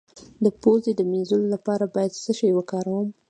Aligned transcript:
د 0.43 0.45
پوزې 0.61 0.91
د 0.95 1.01
مینځلو 1.11 1.47
لپاره 1.55 1.85
باید 1.95 2.19
څه 2.23 2.31
شی 2.39 2.49
وکاروم؟ 2.53 3.07